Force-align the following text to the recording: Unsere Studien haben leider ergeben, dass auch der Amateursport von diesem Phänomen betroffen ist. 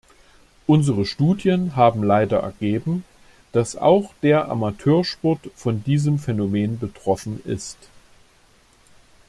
Unsere 0.65 1.05
Studien 1.05 1.75
haben 1.75 2.01
leider 2.01 2.39
ergeben, 2.39 3.05
dass 3.51 3.75
auch 3.75 4.15
der 4.23 4.49
Amateursport 4.49 5.51
von 5.55 5.83
diesem 5.83 6.17
Phänomen 6.17 6.79
betroffen 6.79 7.39
ist. 7.45 7.77